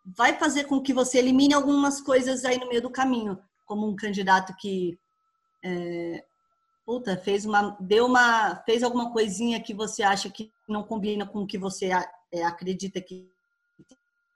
[0.04, 3.96] vai fazer com que você elimine algumas coisas aí no meio do caminho, como um
[3.96, 4.98] candidato que
[5.64, 6.24] é,
[6.84, 11.40] puta, fez uma, deu uma, fez alguma coisinha que você acha que não combina com
[11.40, 11.90] o que você
[12.32, 13.30] é, acredita que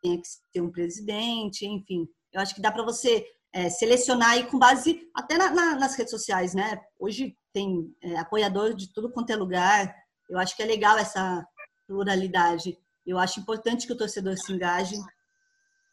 [0.02, 2.08] tem que ser um presidente, enfim.
[2.32, 5.94] Eu acho que dá para você é, selecionar aí com base até na, na, nas
[5.96, 6.80] redes sociais, né?
[6.98, 9.94] Hoje tem é, apoiador de tudo quanto é lugar.
[10.28, 11.46] Eu acho que é legal essa
[11.86, 12.78] pluralidade.
[13.06, 14.96] Eu acho importante que o torcedor se engaje.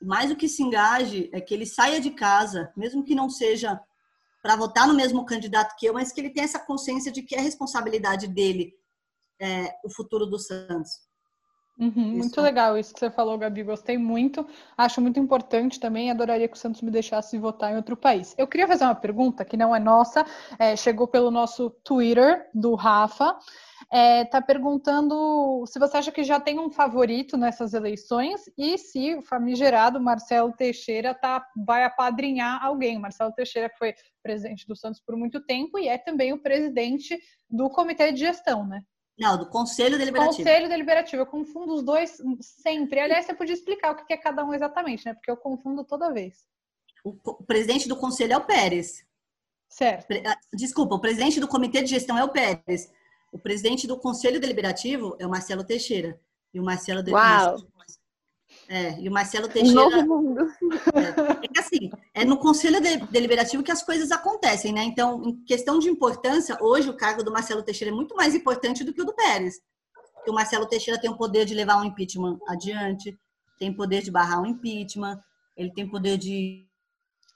[0.02, 3.80] Mais do que se engaje, é que ele saia de casa, mesmo que não seja
[4.44, 7.34] para votar no mesmo candidato que eu, mas que ele tenha essa consciência de que
[7.34, 8.74] é responsabilidade dele
[9.40, 10.90] é, o futuro do Santos.
[11.80, 13.64] Uhum, muito legal isso que você falou, Gabi.
[13.64, 14.46] Gostei muito.
[14.78, 16.12] Acho muito importante também.
[16.12, 18.36] Adoraria que o Santos me deixasse votar em outro país.
[18.38, 20.26] Eu queria fazer uma pergunta que não é nossa,
[20.60, 23.40] é, chegou pelo nosso Twitter do Rafa.
[23.96, 29.14] Está é, perguntando se você acha que já tem um favorito nessas eleições e se
[29.14, 32.98] o famigerado Marcelo Teixeira tá, vai apadrinhar alguém.
[32.98, 37.20] Marcelo Teixeira que foi presidente do Santos por muito tempo e é também o presidente
[37.48, 38.82] do comitê de gestão, né?
[39.16, 40.38] Não, do Conselho Deliberativo.
[40.38, 41.22] Conselho Deliberativo.
[41.22, 43.00] Eu confundo os dois sempre.
[43.00, 45.14] Aliás, você podia explicar o que é cada um exatamente, né?
[45.14, 46.48] Porque eu confundo toda vez.
[47.04, 49.06] O presidente do Conselho é o Pérez.
[49.70, 50.08] Certo.
[50.26, 52.92] Ah, desculpa, o presidente do Comitê de Gestão é o Pérez.
[53.34, 56.22] O presidente do Conselho Deliberativo é o Marcelo Teixeira.
[56.54, 57.58] E o Marcelo Uau.
[58.70, 59.82] É, e o Marcelo Teixeira.
[59.82, 60.42] Um novo mundo.
[60.94, 64.84] É, é que assim, é no Conselho Deliberativo que as coisas acontecem, né?
[64.84, 68.84] Então, em questão de importância, hoje o cargo do Marcelo Teixeira é muito mais importante
[68.84, 69.56] do que o do Pérez.
[70.14, 73.18] Porque o Marcelo Teixeira tem o poder de levar um impeachment adiante,
[73.58, 75.20] tem poder de barrar um impeachment,
[75.58, 76.68] ele tem poder de,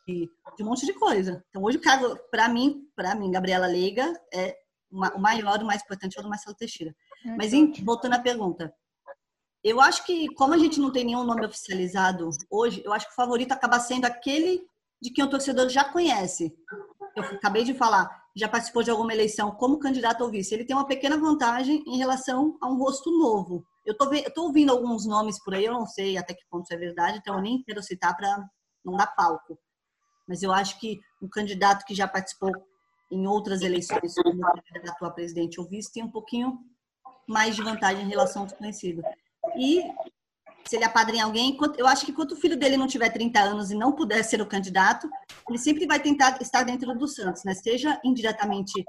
[0.08, 1.44] de, de um monte de coisa.
[1.50, 4.56] Então, hoje o cargo, para mim, para mim, Gabriela Leiga, é
[4.92, 6.96] o maior, o mais importante é o do Marcelo Teixeira.
[7.26, 8.74] É Mas, em, voltando à pergunta,
[9.64, 13.12] eu acho que, como a gente não tem nenhum nome oficializado hoje, eu acho que
[13.12, 14.62] o favorito acaba sendo aquele
[15.02, 16.56] de quem o torcedor já conhece.
[17.16, 20.54] Eu acabei de falar, já participou de alguma eleição como candidato ou vice.
[20.54, 23.66] Ele tem uma pequena vantagem em relação a um rosto novo.
[23.86, 26.78] Eu estou ouvindo alguns nomes por aí, eu não sei até que ponto isso é
[26.78, 28.44] verdade, então eu nem quero citar para
[28.84, 29.58] não dar palco.
[30.28, 32.52] Mas eu acho que um candidato que já participou
[33.12, 36.60] em outras eleições como candidato a presidente ou vice tem um pouquinho
[37.28, 39.02] mais de vantagem em relação ao desconhecido.
[39.58, 39.82] E
[40.68, 43.72] se ele apadrinha alguém, eu acho que enquanto o filho dele não tiver 30 anos
[43.72, 45.10] e não puder ser o candidato,
[45.48, 47.54] ele sempre vai tentar estar dentro do Santos, né?
[47.54, 48.84] Seja indiretamente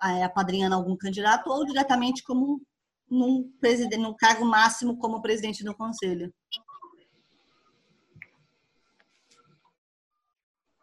[0.00, 2.60] apadrinhando algum candidato ou diretamente como
[3.08, 6.32] num, presidente, cargo máximo como presidente do conselho.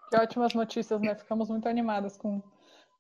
[0.10, 1.16] Que ótimas notícias, né?
[1.16, 2.42] Ficamos muito animadas com,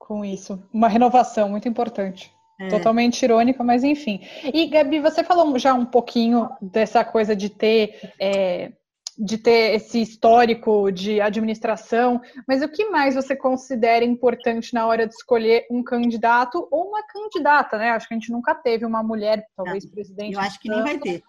[0.03, 0.61] com isso.
[0.73, 2.31] Uma renovação muito importante.
[2.59, 2.67] É.
[2.67, 4.21] Totalmente irônica, mas enfim.
[4.43, 8.11] E, Gabi, você falou já um pouquinho dessa coisa de ter.
[8.19, 8.71] É,
[9.15, 15.05] de ter esse histórico de administração, mas o que mais você considera importante na hora
[15.05, 17.91] de escolher um candidato ou uma candidata, né?
[17.91, 20.33] Acho que a gente nunca teve uma mulher, talvez, presidente.
[20.33, 21.21] Eu acho que nem vai ter.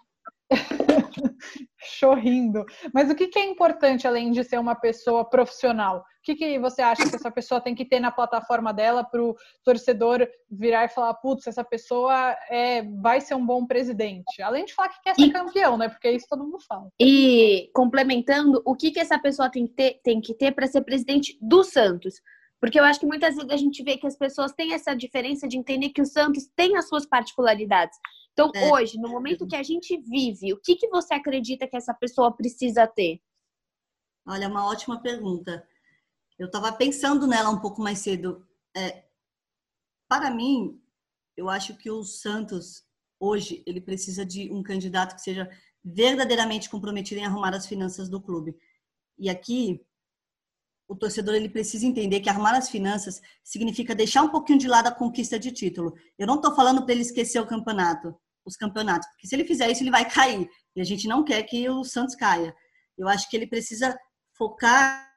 [1.77, 2.65] Chorrindo.
[2.93, 5.99] Mas o que, que, é importante além de ser uma pessoa profissional?
[5.99, 9.23] O que, que você acha que essa pessoa tem que ter na plataforma dela para
[9.23, 14.41] o torcedor virar e falar, putz, essa pessoa é, vai ser um bom presidente?
[14.41, 15.89] Além de falar que quer ser e, campeão, né?
[15.89, 16.89] Porque isso todo mundo fala.
[16.99, 20.81] E complementando, o que, que essa pessoa tem que ter, tem que ter para ser
[20.81, 22.15] presidente do Santos?
[22.65, 25.47] Porque eu acho que muitas vezes a gente vê que as pessoas têm essa diferença
[25.47, 27.95] de entender que o Santos tem as suas particularidades.
[28.33, 28.71] Então, é.
[28.71, 32.35] hoje, no momento que a gente vive, o que, que você acredita que essa pessoa
[32.35, 33.21] precisa ter?
[34.27, 35.63] Olha, uma ótima pergunta.
[36.39, 38.43] Eu estava pensando nela um pouco mais cedo.
[38.75, 39.03] É,
[40.09, 40.81] para mim,
[41.37, 42.83] eu acho que o Santos,
[43.19, 45.47] hoje, ele precisa de um candidato que seja
[45.83, 48.57] verdadeiramente comprometido em arrumar as finanças do clube.
[49.19, 49.85] E aqui,
[50.87, 54.87] o torcedor ele precisa entender que arrumar as finanças significa deixar um pouquinho de lado
[54.87, 55.93] a conquista de título.
[56.17, 59.07] Eu não estou falando para ele esquecer o campeonato os campeonatos.
[59.09, 60.47] Porque se ele fizer isso, ele vai cair.
[60.75, 62.55] E a gente não quer que o Santos caia.
[62.97, 63.97] Eu acho que ele precisa
[64.37, 65.11] focar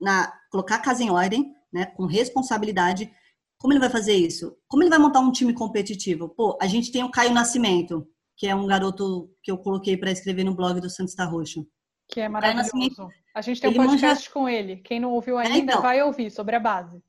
[0.00, 3.12] na colocar a casa em ordem, né, com responsabilidade.
[3.58, 4.56] Como ele vai fazer isso?
[4.66, 6.28] Como ele vai montar um time competitivo?
[6.28, 10.10] Pô, a gente tem o Caio Nascimento, que é um garoto que eu coloquei para
[10.10, 11.60] escrever no blog do Santos da Roxa.
[12.10, 13.08] Que é maravilhoso.
[13.34, 14.30] A gente tem um podcast manja...
[14.30, 14.76] com ele.
[14.78, 17.02] Quem não ouviu é, ainda, é, então, vai ouvir sobre a base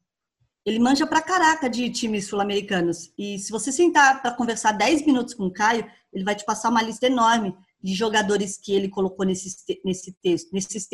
[0.66, 3.12] ele manja pra caraca de times sul-americanos.
[3.18, 6.70] E se você sentar para conversar 10 minutos com o Caio, ele vai te passar
[6.70, 10.88] uma lista enorme de jogadores que ele colocou nesse, nesse texto, nesses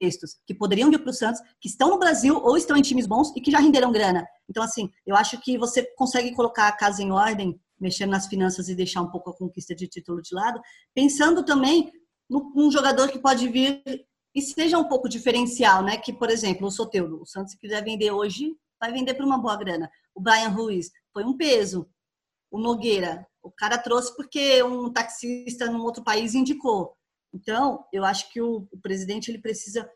[0.00, 3.06] textos, que poderiam vir para o Santos, que estão no Brasil ou estão em times
[3.06, 4.24] bons e que já renderam grana.
[4.48, 8.68] Então, assim, eu acho que você consegue colocar a casa em ordem, mexendo nas finanças
[8.68, 10.60] e deixar um pouco a conquista de título de lado,
[10.94, 11.90] pensando também
[12.30, 13.82] num jogador que pode vir
[14.34, 15.96] e seja um pouco diferencial, né?
[15.96, 19.38] Que, por exemplo, o Soteudo, o Santos, se quiser vender hoje, vai vender por uma
[19.38, 19.90] boa grana.
[20.14, 21.90] O Brian Ruiz foi um peso.
[22.50, 26.96] O Nogueira, o cara trouxe porque um taxista num outro país indicou.
[27.32, 29.88] Então, eu acho que o, o presidente ele precisa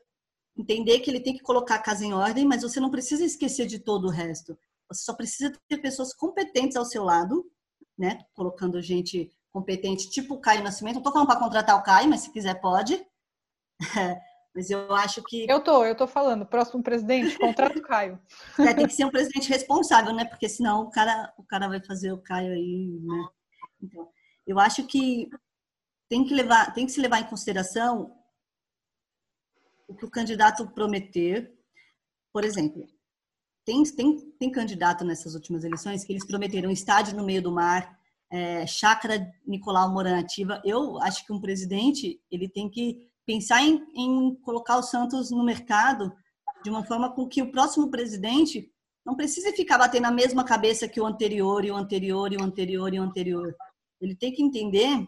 [0.57, 3.67] entender que ele tem que colocar a casa em ordem, mas você não precisa esquecer
[3.67, 4.57] de todo o resto.
[4.89, 7.45] Você só precisa ter pessoas competentes ao seu lado,
[7.99, 8.21] né?
[8.35, 10.97] Colocando gente competente, tipo o Caio Nascimento.
[10.97, 13.07] Não tô falando para contratar o Caio, mas se quiser pode.
[14.57, 15.51] Mas eu acho que.
[15.51, 16.47] Eu tô, eu tô falando.
[16.47, 18.21] Próximo presidente, contrato Caio.
[18.61, 20.25] É, tem que ser um presidente responsável, né?
[20.25, 23.29] Porque senão o cara, o cara vai fazer o Caio aí, né?
[23.83, 24.09] Então,
[24.47, 25.29] eu acho que
[26.09, 28.17] tem que levar, tem que se levar em consideração
[29.89, 31.53] o que o candidato prometer.
[32.33, 32.87] Por exemplo,
[33.65, 37.99] tem, tem, tem candidato nessas últimas eleições que eles prometeram estádio no meio do mar,
[38.31, 40.61] é, chácara Nicolau Moran ativa.
[40.65, 45.45] Eu acho que um presidente ele tem que pensar em, em colocar o Santos no
[45.45, 46.13] mercado
[46.63, 48.71] de uma forma com que o próximo presidente
[49.05, 52.43] não precise ficar batendo na mesma cabeça que o anterior e o anterior e o
[52.43, 53.55] anterior e o anterior.
[54.01, 55.07] Ele tem que entender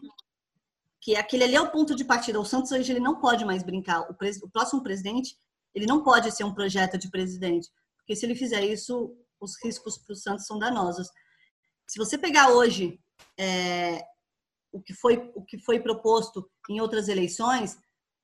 [1.01, 2.39] que aquele ali é o ponto de partida.
[2.39, 4.01] O Santos hoje ele não pode mais brincar.
[4.01, 5.35] O, pres, o próximo presidente
[5.73, 9.97] ele não pode ser um projeto de presidente, porque se ele fizer isso, os riscos
[9.97, 11.07] para o Santos são danosos.
[11.85, 12.99] Se você pegar hoje
[13.37, 14.03] é,
[14.71, 17.77] o que foi o que foi proposto em outras eleições,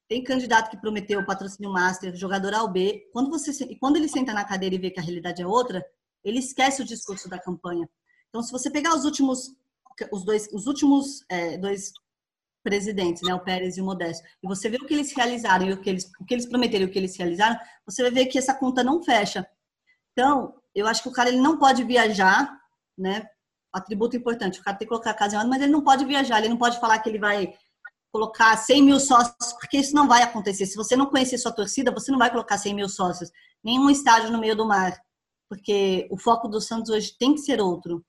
[0.07, 3.09] tem candidato que prometeu o patrocínio master, jogador ao B.
[3.11, 5.83] Quando você quando ele senta na cadeira e vê que a realidade é outra,
[6.23, 7.89] ele esquece o discurso da campanha.
[8.29, 9.55] Então, se você pegar os últimos
[10.11, 11.93] os dois os últimos é, dois
[12.63, 15.73] presidentes, né, o Pérez e o Modesto, e você vê o que eles realizaram e
[15.73, 18.25] o que eles o que eles prometeram e o que eles realizaram, você vai ver
[18.27, 19.47] que essa conta não fecha.
[20.11, 22.59] Então, eu acho que o cara ele não pode viajar,
[22.97, 23.27] né?
[23.73, 26.05] Atributo importante, o cara tem que colocar a casa em ordem, mas ele não pode
[26.05, 27.53] viajar, ele não pode falar que ele vai
[28.11, 30.67] colocar 100 mil sócios, porque isso não vai acontecer.
[30.67, 33.31] Se você não conhecer sua torcida, você não vai colocar 100 mil sócios,
[33.63, 34.95] nenhum estádio no meio do mar,
[35.49, 38.05] porque o foco do Santos hoje tem que ser outro.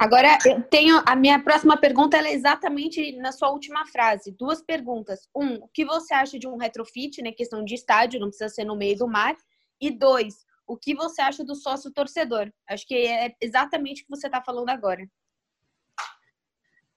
[0.00, 4.32] Agora, eu tenho a minha próxima pergunta, é exatamente na sua última frase.
[4.32, 5.28] Duas perguntas.
[5.34, 7.32] Um, o que você acha de um retrofit, né?
[7.32, 9.36] Questão de estádio, não precisa ser no meio do mar.
[9.80, 12.52] E dois, o que você acha do sócio torcedor?
[12.68, 15.06] Acho que é exatamente o que você está falando agora.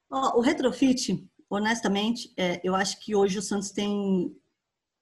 [0.10, 4.34] O retrofit, honestamente, é, eu acho que hoje o Santos tem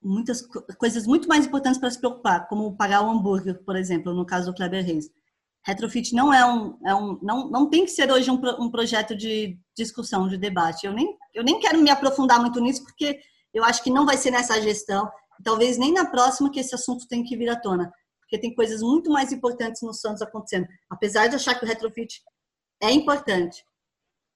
[0.01, 0.41] muitas
[0.77, 4.51] coisas muito mais importantes para se preocupar, como pagar o hambúrguer, por exemplo, no caso
[4.51, 5.09] do Kleber Reis.
[5.65, 9.15] Retrofit não é um, é um não, não tem que ser hoje um, um projeto
[9.15, 10.85] de discussão, de debate.
[10.85, 13.19] Eu nem, eu nem quero me aprofundar muito nisso, porque
[13.53, 15.09] eu acho que não vai ser nessa gestão,
[15.43, 17.93] talvez nem na próxima que esse assunto tem que vir à tona,
[18.33, 20.67] porque tem coisas muito mais importantes no Santos acontecendo.
[20.89, 22.23] Apesar de achar que o retrofit
[22.81, 23.63] é importante.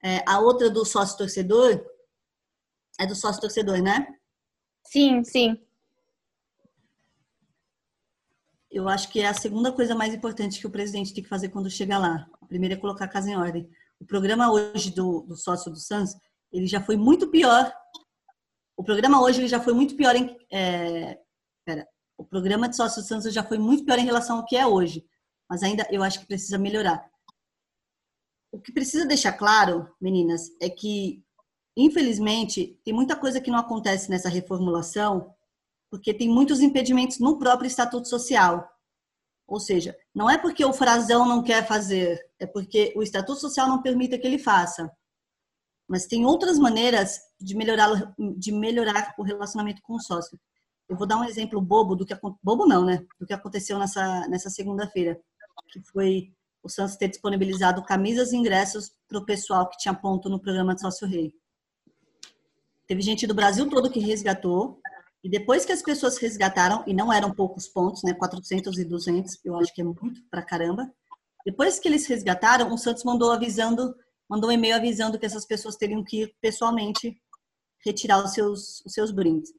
[0.03, 1.83] É, a outra do sócio torcedor,
[2.99, 4.07] é do sócio torcedor, né?
[4.85, 5.59] Sim, sim.
[8.69, 11.49] Eu acho que é a segunda coisa mais importante que o presidente tem que fazer
[11.49, 12.29] quando chega lá.
[12.39, 13.67] A primeira é colocar a casa em ordem.
[13.99, 16.13] O programa hoje do, do sócio do Santos,
[16.53, 17.73] ele já foi muito pior.
[18.75, 20.37] O programa hoje ele já foi muito pior em.
[20.51, 21.17] É,
[22.17, 24.65] o programa de sócio do Santos já foi muito pior em relação ao que é
[24.65, 25.05] hoje.
[25.49, 27.09] Mas ainda eu acho que precisa melhorar.
[28.51, 31.23] O que precisa deixar claro, meninas, é que
[31.77, 35.31] Infelizmente, tem muita coisa que não acontece nessa reformulação,
[35.91, 38.67] porque tem muitos impedimentos no próprio estatuto social.
[39.47, 43.67] Ou seja, não é porque o frasão não quer fazer, é porque o estatuto social
[43.67, 44.91] não permite que ele faça.
[45.87, 50.37] Mas tem outras maneiras de melhorar, de melhorar o relacionamento com o sócio.
[50.89, 53.05] Eu vou dar um exemplo bobo do que bobo não, né?
[53.19, 55.19] Do que aconteceu nessa nessa segunda-feira,
[55.71, 56.31] que foi
[56.63, 60.75] o Santos ter disponibilizado camisas e ingressos para o pessoal que tinha ponto no programa
[60.75, 61.33] de sócio rei.
[62.87, 64.79] Teve gente do Brasil todo que resgatou.
[65.23, 68.13] E depois que as pessoas resgataram, e não eram poucos pontos, né?
[68.13, 70.89] 400 e 200, eu acho que é muito pra caramba.
[71.45, 73.95] Depois que eles resgataram, o Santos mandou avisando,
[74.29, 77.19] mandou um e-mail avisando que essas pessoas teriam que ir pessoalmente
[77.83, 79.51] retirar os seus, os seus brindes.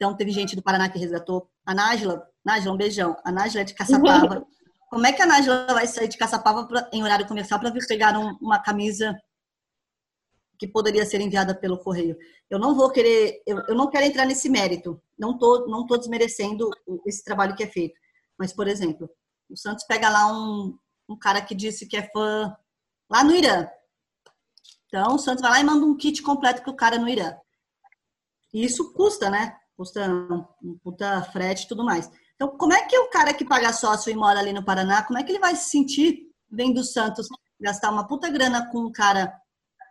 [0.00, 1.46] Então, teve gente do Paraná que resgatou.
[1.66, 3.14] A Nájila, Nájila, um beijão.
[3.22, 4.46] A Nájila é de Caçapava.
[4.88, 7.86] Como é que a Nájila vai sair de Caçapava pra, em horário comercial para vir
[7.86, 9.14] pegar um, uma camisa
[10.58, 12.16] que poderia ser enviada pelo correio.
[12.48, 15.02] Eu não vou querer, eu, eu não quero entrar nesse mérito.
[15.18, 16.70] Não tô, não tô desmerecendo
[17.06, 17.94] esse trabalho que é feito.
[18.38, 19.08] Mas, por exemplo,
[19.50, 22.56] o Santos pega lá um, um cara que disse que é fã
[23.10, 23.68] lá no Irã.
[24.86, 27.34] Então, o Santos vai lá e manda um kit completo para o cara no Irã.
[28.52, 29.59] E isso custa, né?
[29.80, 30.06] Custa
[30.62, 32.10] um puta frete e tudo mais.
[32.34, 35.18] Então, como é que o cara que paga sócio e mora ali no Paraná, como
[35.18, 37.26] é que ele vai se sentir vendo o Santos
[37.58, 39.32] gastar uma puta grana com um cara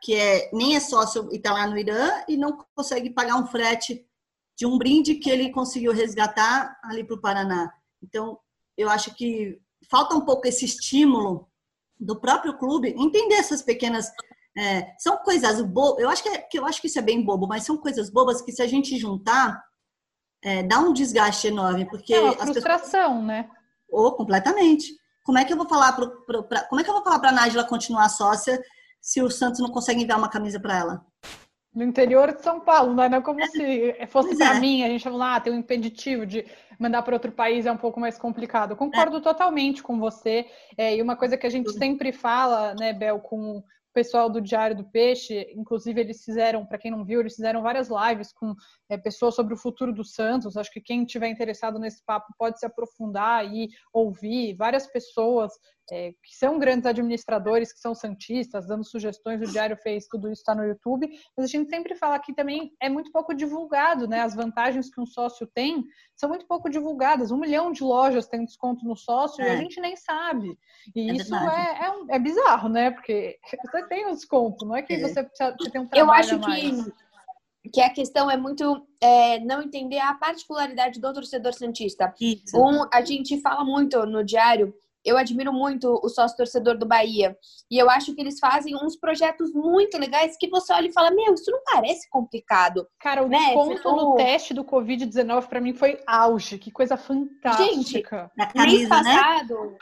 [0.03, 3.47] que é, nem é sócio e está lá no Irã e não consegue pagar um
[3.47, 4.05] frete
[4.55, 7.73] de um brinde que ele conseguiu resgatar ali para o Paraná.
[8.03, 8.37] Então,
[8.77, 11.49] eu acho que falta um pouco esse estímulo
[11.99, 14.11] do próprio clube entender essas pequenas
[14.55, 16.03] é, são coisas bobas.
[16.03, 18.11] Eu acho que, é, que eu acho que isso é bem bobo, mas são coisas
[18.11, 19.67] bobas que se a gente juntar
[20.43, 23.25] é, dá um desgaste enorme, porque é uma frustração, pessoas...
[23.25, 23.49] né?
[23.89, 24.93] Ou oh, completamente.
[25.23, 26.07] Como é que eu vou falar para
[26.63, 28.59] como é que eu vou falar para a Nájila continuar sócia
[29.01, 31.05] se o Santos não consegue enviar uma camisa para ela?
[31.73, 33.47] No interior de São Paulo, não é como é.
[33.47, 34.59] se fosse para é.
[34.59, 36.45] mim, a gente falou, ah, tem um impeditivo de
[36.79, 38.75] mandar para outro país é um pouco mais complicado.
[38.75, 39.21] concordo é.
[39.21, 40.47] totalmente com você.
[40.77, 44.75] É, e uma coisa que a gente sempre fala, né, Bel, com pessoal do Diário
[44.75, 48.53] do Peixe, inclusive eles fizeram, para quem não viu, eles fizeram várias lives com
[48.89, 50.57] é, pessoas sobre o futuro do Santos.
[50.57, 55.51] Acho que quem tiver interessado nesse papo pode se aprofundar e ouvir várias pessoas
[55.91, 59.41] é, que são grandes administradores, que são santistas, dando sugestões.
[59.41, 61.09] O Diário fez tudo isso, está no YouTube.
[61.35, 64.21] Mas a gente sempre fala que também é muito pouco divulgado, né?
[64.21, 65.83] As vantagens que um sócio tem
[66.15, 67.31] são muito pouco divulgadas.
[67.31, 69.47] Um milhão de lojas tem desconto no sócio é.
[69.47, 69.57] e a é.
[69.57, 70.57] gente nem sabe.
[70.95, 72.91] E é isso é, é, um, é, bizarro, né?
[72.91, 73.39] Porque
[73.71, 74.99] você tem um desconto, não é que é.
[74.99, 76.85] você, precisa, você tem um trabalho Eu acho mais.
[76.85, 77.09] que
[77.73, 82.13] que a questão é muito é, não entender a particularidade do torcedor santista.
[82.55, 84.73] Um, a gente fala muito no diário
[85.09, 87.35] eu admiro muito o sócio torcedor do Bahia.
[87.69, 91.11] E eu acho que eles fazem uns projetos muito legais que você olha e fala:
[91.11, 92.87] Meu, isso não parece complicado.
[92.99, 93.37] Cara, o né?
[93.37, 96.57] desconto no teste do Covid-19 para mim foi auge.
[96.57, 97.65] Que coisa fantástica.
[97.65, 98.03] Gente,
[98.55, 98.89] mês né?
[98.89, 99.71] passado.
[99.71, 99.77] Né?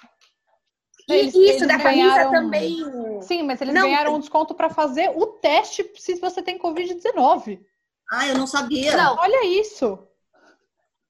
[1.10, 2.32] Eles, isso, eles da ganharam...
[2.32, 3.22] camisa também.
[3.22, 7.60] Sim, mas eles não, ganharam um desconto para fazer o teste se você tem Covid-19.
[8.12, 8.96] Ah, eu não sabia.
[8.96, 10.00] Não, olha isso.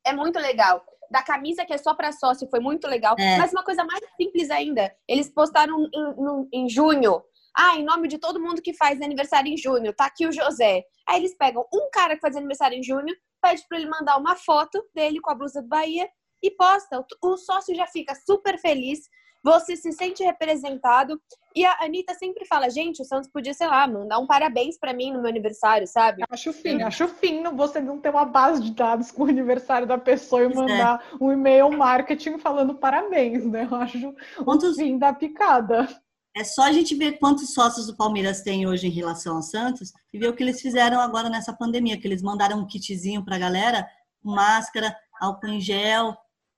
[0.06, 3.16] É muito legal da camisa que é só para sócio foi muito legal.
[3.18, 3.38] É.
[3.38, 7.22] Mas uma coisa mais simples ainda, eles postaram em, em, em, junho.
[7.56, 10.84] Ah, em nome de todo mundo que faz aniversário em junho, tá aqui o José.
[11.08, 14.36] Aí eles pegam um cara que faz aniversário em junho, pede para ele mandar uma
[14.36, 16.08] foto dele com a blusa do Bahia
[16.44, 17.00] e posta.
[17.00, 19.00] O, o sócio já fica super feliz
[19.48, 21.20] você se sente representado.
[21.56, 24.94] E a Anitta sempre fala, gente, o Santos podia, sei lá, mandar um parabéns para
[24.94, 26.24] mim no meu aniversário, sabe?
[26.30, 29.98] Acho fino, acho fino você não ter uma base de dados com o aniversário da
[29.98, 30.54] pessoa e é.
[30.54, 31.24] mandar é.
[31.24, 33.68] um e-mail marketing falando parabéns, né?
[33.72, 34.74] Eu acho quantos...
[34.74, 35.88] o fim da picada.
[36.36, 39.92] É só a gente ver quantos sócios o Palmeiras tem hoje em relação ao Santos
[40.14, 43.40] e ver o que eles fizeram agora nessa pandemia, que eles mandaram um kitzinho pra
[43.40, 43.88] galera,
[44.22, 46.16] máscara, álcool em gel.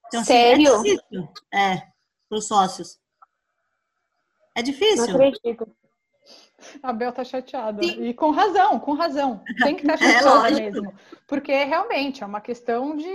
[0.08, 0.84] Então, assim, Sério?
[1.54, 1.84] É, é
[2.29, 2.99] para os sócios.
[4.55, 5.07] É difícil.
[5.07, 5.67] Não acredito.
[6.83, 7.81] A Bel tá chateada.
[7.81, 8.03] Sim.
[8.03, 9.41] E com razão, com razão.
[9.63, 10.93] Tem que estar tá chateada é mesmo.
[11.27, 13.09] Porque realmente é uma questão de.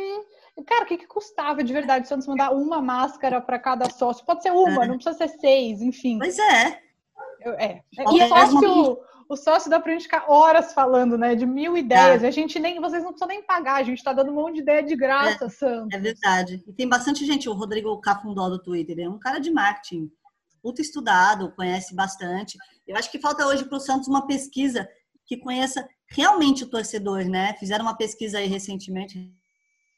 [0.66, 4.24] Cara, o que, que custava de verdade se Santos mandar uma máscara para cada sócio?
[4.24, 4.88] Pode ser uma, é.
[4.88, 6.18] não precisa ser seis, enfim.
[6.18, 6.83] Pois é.
[7.52, 7.82] É.
[8.12, 11.34] E é sócio, o sócio dá pra gente ficar horas falando, né?
[11.34, 12.22] De mil ideias.
[12.22, 12.28] É.
[12.28, 14.60] A gente nem, vocês não precisam nem pagar, a gente tá dando um monte de
[14.60, 15.94] ideia de graça, é, Santos.
[15.94, 16.62] É verdade.
[16.66, 20.10] E tem bastante gente, o Rodrigo Cafundó do Twitter, é um cara de marketing,
[20.62, 22.56] muito estudado, conhece bastante.
[22.86, 24.88] Eu acho que falta hoje para o Santos uma pesquisa
[25.26, 27.54] que conheça realmente o torcedor, né?
[27.54, 29.32] Fizeram uma pesquisa aí recentemente,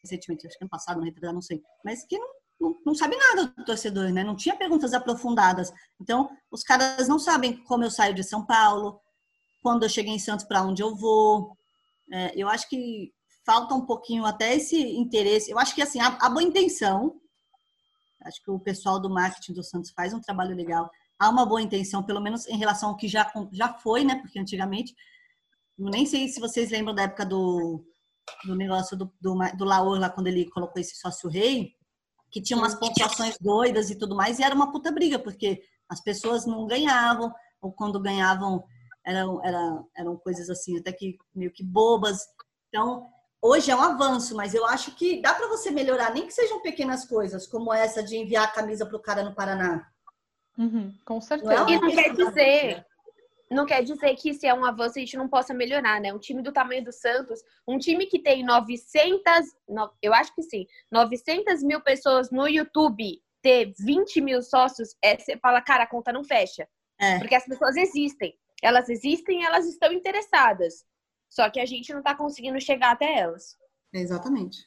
[0.03, 2.29] recentemente, acho que ano passado, não, não sei, mas que não,
[2.61, 4.25] não, sabe nada do torcedor, né?
[4.25, 5.73] Não tinha perguntas aprofundadas.
[6.01, 9.01] Então, os caras não sabem como eu saio de São Paulo,
[9.62, 11.57] quando eu cheguei em Santos para onde eu vou.
[12.11, 13.12] É, eu acho que
[13.45, 15.51] falta um pouquinho até esse interesse.
[15.51, 17.21] Eu acho que assim, a, a, boa intenção,
[18.23, 20.90] acho que o pessoal do marketing do Santos faz um trabalho legal.
[21.19, 24.16] Há uma boa intenção, pelo menos em relação ao que já, já foi, né?
[24.16, 24.95] Porque antigamente,
[25.79, 27.85] nem sei se vocês lembram da época do,
[28.45, 31.76] do negócio do, do, do Laor, lá quando ele colocou esse sócio rei,
[32.37, 36.03] que tinha umas pontuações doidas e tudo mais, e era uma puta briga, porque as
[36.03, 38.62] pessoas não ganhavam, ou quando ganhavam
[39.03, 42.27] eram, eram, eram coisas assim, até que meio que bobas.
[42.68, 43.09] Então,
[43.40, 46.61] hoje é um avanço, mas eu acho que dá para você melhorar, nem que sejam
[46.61, 49.88] pequenas coisas, como essa de enviar a camisa para o cara no Paraná.
[50.59, 51.55] Uhum, com certeza.
[51.55, 52.87] Não é e não quer dizer,
[53.51, 56.13] não quer dizer que se é um avanço a gente não possa melhorar, né?
[56.13, 59.23] Um time do tamanho do Santos, um time que tem 900,
[60.03, 65.37] eu acho que sim, 900 mil pessoas no YouTube, ter 20 mil sócios, é, você
[65.37, 66.69] fala, cara, a conta não fecha.
[67.01, 67.19] É.
[67.19, 68.37] Porque as pessoas existem.
[68.63, 70.85] Elas existem, elas estão interessadas.
[71.29, 73.57] Só que a gente não está conseguindo chegar até elas.
[73.92, 74.67] Exatamente.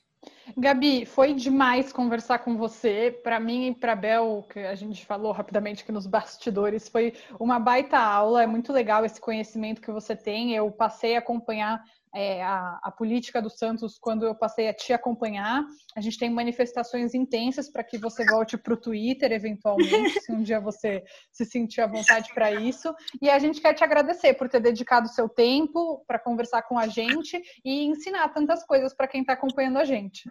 [0.58, 3.18] Gabi, foi demais conversar com você.
[3.24, 7.60] Para mim e para Bel, que a gente falou rapidamente aqui nos bastidores, foi uma
[7.60, 8.44] baita aula.
[8.44, 10.54] É muito legal esse conhecimento que você tem.
[10.54, 11.82] Eu passei a acompanhar
[12.14, 15.64] é, a, a, política do Santos quando eu passei a te acompanhar.
[15.96, 20.42] A gente tem manifestações intensas para que você volte para o Twitter, eventualmente, se um
[20.42, 22.94] dia você se sentir à vontade para isso.
[23.22, 26.78] E a gente quer te agradecer por ter dedicado o seu tempo para conversar com
[26.78, 30.30] a gente e ensinar tantas coisas para quem está acompanhando a gente.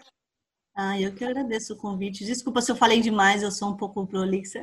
[0.74, 2.24] Ah, eu que agradeço o convite.
[2.24, 4.60] Desculpa se eu falei demais, eu sou um pouco prolixa.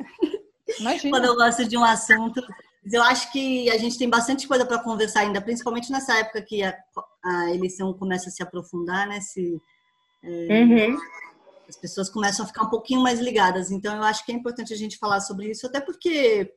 [0.80, 1.10] Imagina.
[1.10, 2.40] Quando eu gosto de um assunto.
[2.92, 6.62] Eu acho que a gente tem bastante coisa para conversar ainda, principalmente nessa época que
[6.62, 6.76] a,
[7.24, 9.20] a, eleição começa a se aprofundar, né?
[9.20, 9.60] Se,
[10.22, 10.96] é, uhum.
[11.68, 13.72] As pessoas começam a ficar um pouquinho mais ligadas.
[13.72, 16.54] Então, eu acho que é importante a gente falar sobre isso, até porque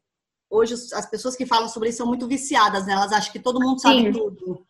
[0.50, 2.94] hoje as pessoas que falam sobre isso são muito viciadas, né?
[2.94, 4.12] Elas acham que todo mundo sabe Sim.
[4.12, 4.66] tudo.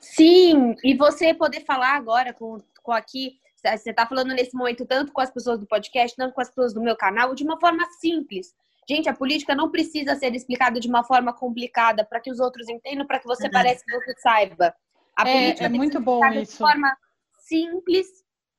[0.00, 5.12] Sim, e você poder falar agora com, com aqui, você está falando nesse momento tanto
[5.12, 7.84] com as pessoas do podcast, tanto com as pessoas do meu canal, de uma forma
[7.98, 8.54] simples.
[8.90, 12.68] Gente, a política não precisa ser explicada de uma forma complicada para que os outros
[12.68, 14.74] entendam, para que você pareça que você saiba.
[15.16, 16.52] A é, política é muito bom isso.
[16.52, 16.96] de forma
[17.38, 18.08] simples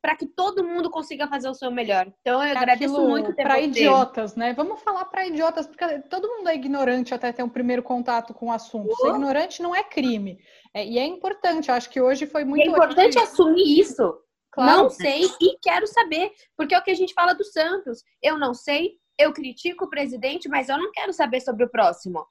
[0.02, 2.08] para que todo mundo consiga fazer o seu melhor.
[2.22, 4.54] Então eu agradeço muito para idiotas, né?
[4.54, 8.46] Vamos falar para idiotas, porque todo mundo é ignorante até ter um primeiro contato com
[8.46, 8.96] o assunto.
[8.96, 10.40] Ser ignorante não é crime.
[10.74, 12.66] É, e é importante, eu acho que hoje foi muito.
[12.66, 14.18] E é importante assumir isso.
[14.50, 14.84] Claro.
[14.84, 18.02] Não sei e quero saber, porque é o que a gente fala do Santos.
[18.22, 22.26] Eu não sei, eu critico o presidente, mas eu não quero saber sobre o próximo.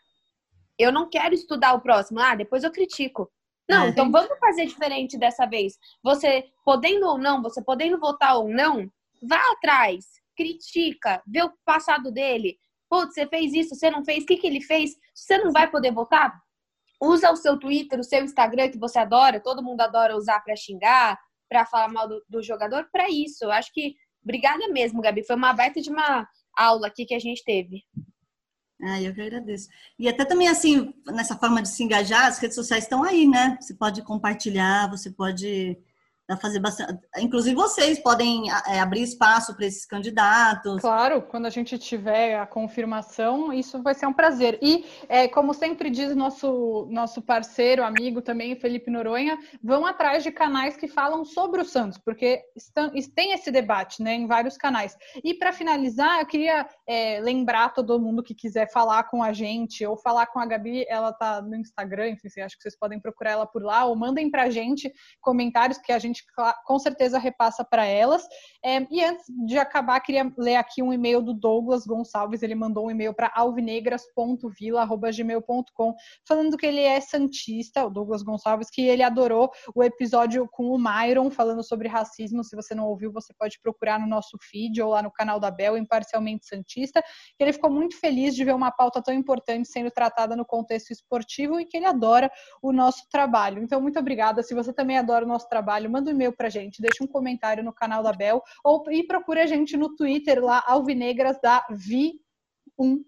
[0.78, 2.20] Eu não quero estudar o próximo.
[2.20, 3.30] Ah, depois eu critico.
[3.68, 3.88] Não, é.
[3.88, 5.78] então vamos fazer diferente dessa vez.
[6.03, 8.91] Você podendo ou não, você podendo votar ou não,
[9.22, 12.59] vá atrás, critica, vê o passado dele.
[12.88, 14.97] Putz, você fez isso, você não fez, o que, que ele fez?
[15.14, 16.36] Você não vai poder votar?
[17.01, 20.57] Usa o seu Twitter, o seu Instagram que você adora, todo mundo adora usar para
[20.57, 21.18] xingar,
[21.49, 23.45] para falar mal do, do jogador, para isso.
[23.45, 25.24] Eu acho que obrigada mesmo, Gabi.
[25.24, 26.26] Foi uma baita de uma
[26.57, 27.85] aula aqui que a gente teve.
[28.83, 29.69] Ah, eu que agradeço.
[29.99, 33.59] E até também, assim, nessa forma de se engajar, as redes sociais estão aí, né?
[33.61, 35.77] Você pode compartilhar, você pode
[36.37, 37.01] fazer bastante.
[37.18, 40.81] Inclusive, vocês podem é, abrir espaço para esses candidatos.
[40.81, 44.59] Claro, quando a gente tiver a confirmação, isso vai ser um prazer.
[44.62, 50.31] E, é, como sempre diz nosso, nosso parceiro, amigo também, Felipe Noronha, vão atrás de
[50.31, 54.97] canais que falam sobre o Santos, porque estão, tem esse debate né, em vários canais.
[55.22, 59.85] E, para finalizar, eu queria é, lembrar todo mundo que quiser falar com a gente
[59.85, 63.33] ou falar com a Gabi, ela está no Instagram, enfim, acho que vocês podem procurar
[63.33, 66.25] ela por lá, ou mandem para a gente comentários que a gente gente
[66.64, 68.23] com certeza repassa para elas.
[68.64, 72.43] É, e antes de acabar, queria ler aqui um e-mail do Douglas Gonçalves.
[72.43, 75.95] Ele mandou um e-mail para alvinegras.vila.gmail.com
[76.27, 80.79] falando que ele é santista, o Douglas Gonçalves, que ele adorou o episódio com o
[80.79, 82.45] Myron falando sobre racismo.
[82.45, 85.51] Se você não ouviu, você pode procurar no nosso feed ou lá no canal da
[85.51, 87.03] Bel, Imparcialmente Santista.
[87.37, 90.91] Que ele ficou muito feliz de ver uma pauta tão importante sendo tratada no contexto
[90.91, 92.31] esportivo e que ele adora
[92.62, 93.62] o nosso trabalho.
[93.62, 94.43] Então, muito obrigada.
[94.43, 97.63] Se você também adora o nosso trabalho, manda um e-mail pra gente, deixa um comentário
[97.63, 103.05] no canal da Bel ou e procure a gente no Twitter lá, Alvinegras da Vi1.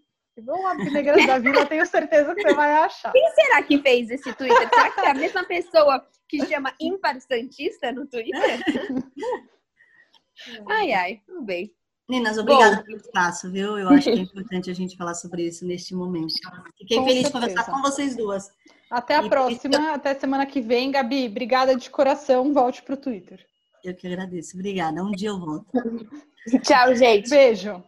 [0.48, 3.12] Ou Alvinegras da Vila, tenho certeza que você vai achar.
[3.12, 4.68] Quem será que fez esse Twitter?
[4.68, 8.32] Será que é a mesma pessoa que chama Impar Santista no Twitter?
[10.68, 11.74] ai, ai, tudo bem.
[12.08, 13.78] Meninas, obrigada Bom, pelo espaço, viu?
[13.78, 16.34] Eu acho que é importante a gente falar sobre isso neste momento.
[16.76, 17.26] Fiquei com feliz certeza.
[17.26, 18.48] de conversar com vocês duas.
[18.92, 19.94] Até a e, próxima, e...
[19.94, 20.90] até semana que vem.
[20.90, 22.52] Gabi, obrigada de coração.
[22.52, 23.40] Volte para o Twitter.
[23.82, 24.54] Eu que agradeço.
[24.54, 25.02] Obrigada.
[25.02, 25.66] Um dia eu volto.
[26.62, 27.30] Tchau, gente.
[27.30, 27.82] Beijo.